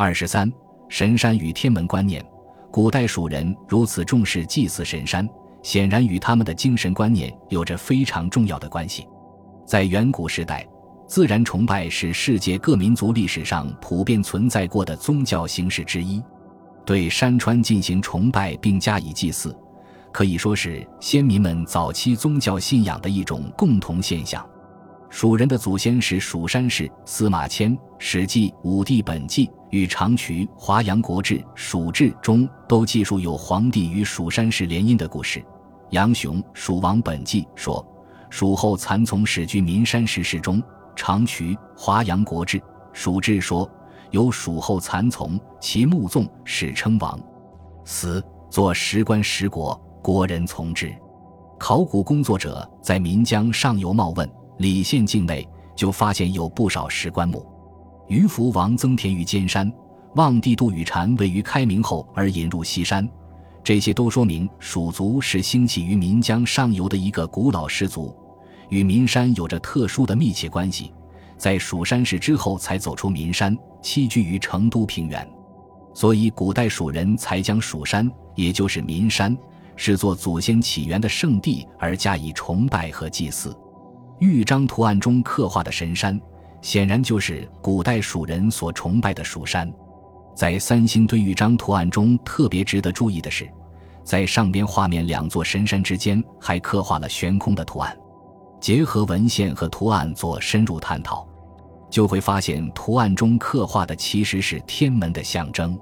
[0.00, 0.48] 二十三，
[0.88, 2.24] 神山与天门观念。
[2.70, 5.28] 古代蜀人如此重视祭祀神山，
[5.60, 9.08] 显然与他们的精神观念有着非常重要的关系。
[9.66, 10.64] 在远古时代，
[11.08, 16.22] 自然崇拜是世界各民族历史上普遍存在过的宗教形式之一。
[16.86, 19.52] 对山川进行崇拜并加以祭祀，
[20.12, 24.48] 可以说是先民们早期宗教信仰的一种共同现象。
[25.10, 35.44] 蜀人的祖先是蜀山氏，司马迁《史记·武帝本纪》与长渠《华阳国志·蜀志》中都记述有皇帝与蜀山氏联姻的故事。
[35.90, 37.86] 杨雄《蜀王本纪》说，
[38.30, 40.62] 蜀后蚕丛始居岷山石室中。
[40.96, 42.58] 长渠《华阳国志·
[42.92, 43.70] 蜀志》说，
[44.10, 47.18] 有蜀后蚕丛，其目纵，史称王。
[47.84, 50.92] 死，作石棺石椁，国人从之。
[51.58, 54.28] 考古工作者在岷江上游冒问。
[54.58, 57.46] 李县境内就发现有不少石棺墓，
[58.08, 59.70] 于福王增田于尖山，
[60.14, 63.06] 望帝杜宇禅位于开明后而引入西山，
[63.62, 68.16] 这些都说明蜀族是兴起于岷江上游的一个古老氏族，
[68.70, 70.92] 与岷山有着特殊的密切关系，
[71.36, 75.28] 在蜀山氏之后才走出岷山，栖居于成都平原，
[75.92, 79.36] 所以古代蜀人才将蜀山，也就是岷山，
[79.76, 83.54] 视作祖先起源的圣地而加以崇拜和祭祀。
[84.18, 86.18] 玉章图案中刻画的神山，
[86.60, 89.72] 显然就是古代蜀人所崇拜的蜀山。
[90.34, 93.48] 在三星堆玉章图案中，特别值得注意的是，
[94.04, 97.96] 在上边画面两座神山之间还刻画了悬空的图案。
[98.60, 101.26] 结合文献和图案做深入探讨，
[101.90, 105.78] 就会发现图案中刻画的其实是天门的象征。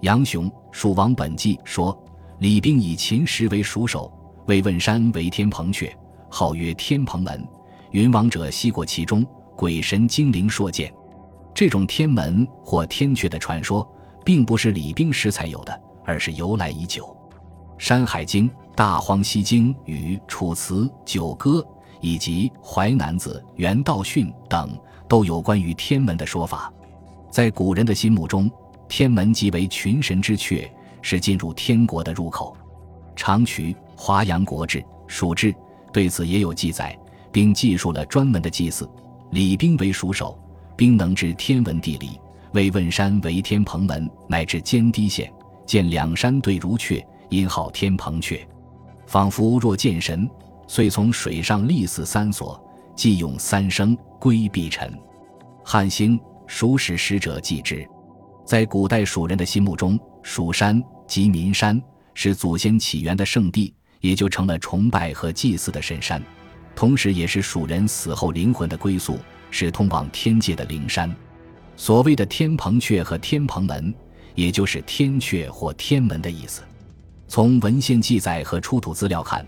[0.00, 1.98] 杨雄《蜀王本纪》说
[2.40, 4.12] ：“李冰以秦石为蜀首，
[4.46, 5.90] 为问山为天蓬阙，
[6.30, 7.46] 号曰天蓬门。”
[7.92, 9.24] 云王者西过其中，
[9.56, 10.92] 鬼神精灵说见。
[11.54, 13.88] 这种天门或天阙的传说，
[14.24, 17.04] 并不是李冰时才有的，而是由来已久。
[17.78, 21.60] 《山海经》《大荒西经》与《楚辞·九歌》
[22.00, 24.78] 以及《淮南子·原道训》等
[25.08, 26.72] 都有关于天门的说法。
[27.30, 28.50] 在古人的心目中，
[28.88, 32.56] 天门即为群神之阙，是进入天国的入口。
[33.16, 35.52] 长渠《华阳国志·蜀志》
[35.92, 36.96] 对此也有记载。
[37.32, 38.88] 并记述了专门的祭祀。
[39.30, 40.38] 李冰为蜀首，
[40.76, 42.18] 冰能知天文地理，
[42.52, 45.32] 为问山为天蓬门，乃至坚堤县，
[45.66, 48.40] 见两山对如阙，因号天蓬阙，
[49.06, 50.28] 仿佛若见神，
[50.68, 52.58] 遂从水上立祀三所，
[52.94, 54.92] 祭咏三声，归避尘。
[55.64, 57.86] 汉兴蜀史使者记之，
[58.44, 61.82] 在古代蜀人的心目中，蜀山即岷山，
[62.14, 66.22] 是祖先起源的圣地，也就成了崇拜和祭祀的神山。
[66.76, 69.18] 同时，也是蜀人死后灵魂的归宿，
[69.50, 71.12] 是通往天界的灵山。
[71.74, 73.92] 所谓的天蓬阙和天蓬门，
[74.34, 76.62] 也就是天阙或天门的意思。
[77.26, 79.44] 从文献记载和出土资料看，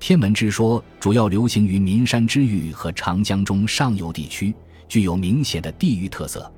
[0.00, 4.54] 天门之说主要流行于岷山之域和长江中上游地区，
[4.88, 6.50] 具有明显的地域特色。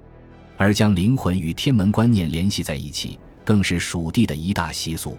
[0.56, 5.10] 而将灵魂与天门观念联系在一起，更是蜀地的一大习俗。《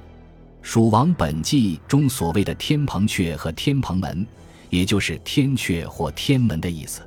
[0.61, 4.25] 蜀王本纪》中所谓的天蓬阙和天蓬门。
[4.69, 7.01] 也就是天阙或天门的意思。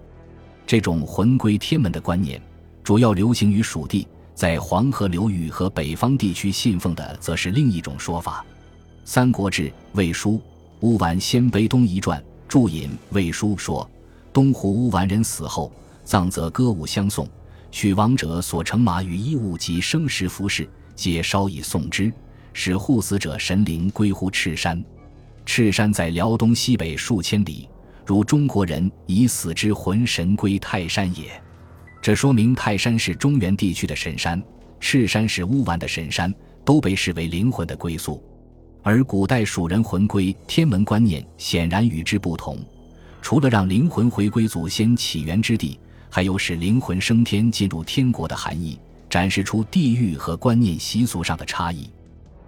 [0.67, 2.41] 这种魂归天门的观念，
[2.85, 8.45] 主要流行于蜀地，在黄河流域和北方地区信奉的，则是另一种说法。
[9.11, 10.33] 《三国志·魏书·
[10.81, 13.89] 乌丸鲜卑东夷传》注引魏书说
[14.33, 15.73] ：“东湖乌丸人死后，
[16.05, 17.27] 葬则歌舞相送，
[17.71, 22.13] 许亡者所乘马与衣物及生食服饰，皆烧以送之，
[22.53, 24.85] 使护死者神灵归乎赤山。”
[25.51, 27.67] 赤山在辽东西北数千里，
[28.05, 31.25] 如中国人以死之魂神归泰山也。
[32.03, 34.41] 这说明泰山是中原地区的神山，
[34.79, 36.33] 赤山是乌丸的神山，
[36.67, 38.23] 都被视为灵魂的归宿。
[38.83, 42.59] 而古代蜀人魂归天门观念显然与之不同，
[43.23, 45.81] 除了让灵魂回归祖先起源之地，
[46.11, 48.79] 还有使灵魂升天进入天国的含义，
[49.09, 51.91] 展示出地域和观念习俗上的差异。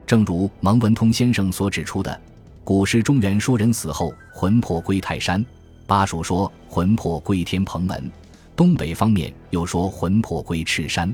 [0.07, 2.21] 正如蒙文通先生所指出的。
[2.63, 5.45] 古诗中原说人死后魂魄归泰山，
[5.87, 8.11] 巴蜀说魂魄归天蓬门，
[8.55, 11.13] 东北方面又说魂魄归赤山，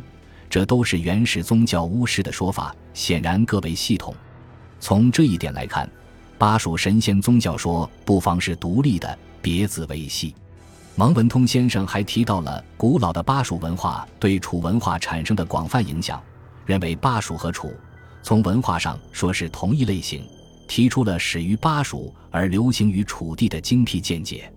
[0.50, 4.14] 这都是原始宗教巫师的说法，显然各为系统。
[4.81, 5.88] 从这一点来看，
[6.37, 10.34] 巴蜀神仙宗教说不妨是独立的，别自为系。
[10.96, 16.22] 王文通先生还提到了古老的巴蜀文化对楚文化产生的广泛影响，
[16.66, 17.72] 认为巴蜀和楚
[18.22, 20.26] 从文化上说是同一类型。
[20.67, 24.53] 提出了始于巴蜀而流行于楚地的精辟见解。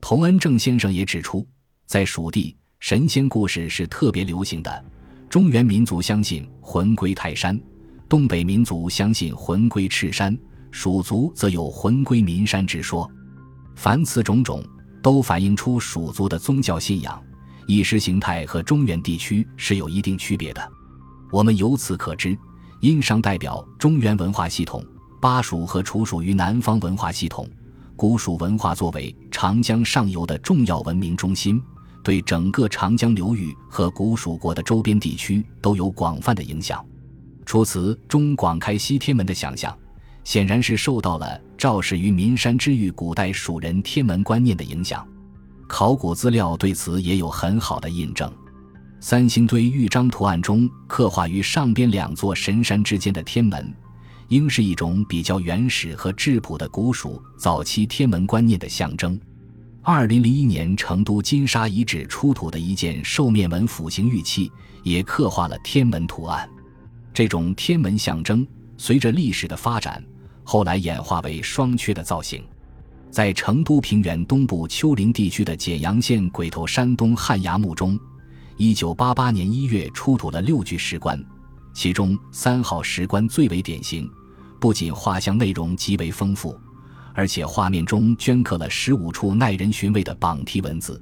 [0.00, 1.46] 童恩正先生也指出，
[1.86, 4.84] 在蜀地，神仙故事是特别流行的。
[5.30, 7.58] 中原民族相信魂归泰山，
[8.08, 10.36] 东北民族相信魂归赤山，
[10.70, 13.10] 蜀族则有魂归岷山之说。
[13.74, 14.62] 凡此种种，
[15.02, 17.20] 都反映出蜀族的宗教信仰、
[17.66, 20.72] 意识形态和中原地区是有一定区别的。
[21.32, 22.38] 我们由此可知，
[22.80, 24.84] 殷商代表中原文化系统，
[25.24, 27.48] 巴蜀和楚属于南方文化系统。
[27.96, 31.58] 古蜀文化作为长江上游的重要文明中心，
[32.02, 36.84] 对整个长江流域和古蜀国的周边地区都有广泛的影响。
[37.46, 39.74] 除此，中广开西天门的想象，
[40.24, 45.08] 显然是受到了赵氏于岷山之域古代蜀人天门观念的影响。
[45.66, 48.30] 考古资料对此也有很好的印证。
[49.00, 53.74] 三星堆玉章图案中刻画于上边两座神山之间的天门。
[54.34, 59.16] 应是一种比较原始和质朴的古蜀早期天文观念的象征。
[59.80, 64.50] 二零零一年成都金沙遗址出土的一件兽面纹斧形玉器，
[64.82, 66.50] 也刻画了天门图案。
[67.12, 68.44] 这种天门象征
[68.76, 70.04] 随着历史的发展，
[70.42, 72.42] 后来演化为双缺的造型。
[73.12, 77.96] 在成都平原东部丘陵地区的简阳县鬼头山东汉崖墓中，
[78.56, 81.24] 一九八八年一月出土了六具石棺。
[81.72, 84.10] 其中三号石棺最为典型，
[84.64, 86.58] 不仅画像内容极为丰富，
[87.12, 90.98] 而且画面中镌刻了十五处耐人寻味的榜题文字。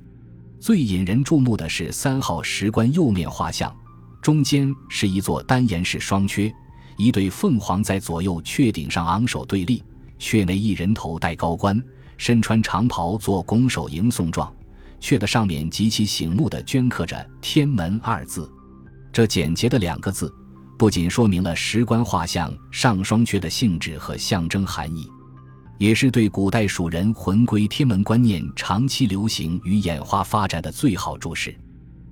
[0.58, 3.72] 最引人注目的是三号石棺右面画像，
[4.20, 6.52] 中间是一座单檐式双阙，
[6.96, 9.80] 一对凤凰在左右阙顶上昂首对立，
[10.18, 11.80] 阙内一人头戴高冠，
[12.16, 14.52] 身穿长袍，做拱手迎送状。
[15.00, 18.52] 阙的上面极其醒目的镌刻着“天门”二字，
[19.12, 20.34] 这简洁的两个字。
[20.82, 25.08] 不仅说明了石棺画像上双阙的性质和象征含义，
[25.78, 31.56] 也是对古代蜀人魂归天门观念长期流行与演化发展的最好注释。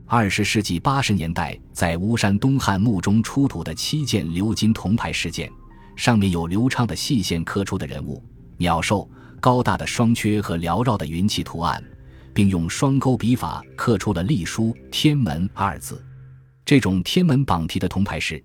[0.07, 5.51] 二十世纪八十年代在巫山东汉墓中出土的七件鎏金铜牌饰件，
[5.97, 8.23] 上面有流畅的细线刻出的人物、
[8.57, 11.83] 鸟兽、高大的双阙和缭绕的云气图案，
[12.33, 16.01] 并用双钩笔法刻出了隶书“天门”二字。
[16.65, 18.41] 这种天门榜题的铜牌饰。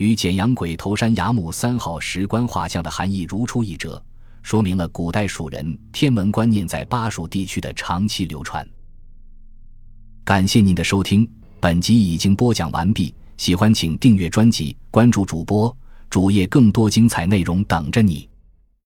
[0.00, 4.02] 与简阳鬼头山崖墓三号石棺画像的含义如出一辙，
[4.42, 8.66] 说明了古代蜀人天文观念在巴蜀地区的长期流传。
[10.24, 11.30] 感谢您的收听，
[11.60, 13.14] 本集已经播讲完毕。
[13.36, 15.76] 喜欢请订阅专辑，关注主播
[16.08, 18.26] 主页，更多精彩内容等着你。